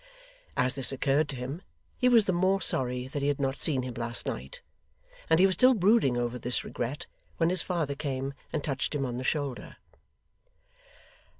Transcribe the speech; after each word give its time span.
As 0.57 0.73
this 0.73 0.91
occurred 0.91 1.29
to 1.29 1.35
him, 1.35 1.61
he 1.95 2.09
was 2.09 2.25
the 2.25 2.33
more 2.33 2.59
sorry 2.59 3.07
that 3.09 3.21
he 3.21 3.27
had 3.27 3.39
not 3.39 3.59
seen 3.59 3.83
him 3.83 3.93
last 3.93 4.25
night; 4.25 4.63
and 5.29 5.39
he 5.39 5.45
was 5.45 5.53
still 5.53 5.75
brooding 5.75 6.17
over 6.17 6.39
this 6.39 6.63
regret, 6.63 7.05
when 7.37 7.51
his 7.51 7.61
father 7.61 7.93
came, 7.93 8.33
and 8.51 8.63
touched 8.63 8.95
him 8.95 9.05
on 9.05 9.17
the 9.17 9.23
shoulder. 9.23 9.75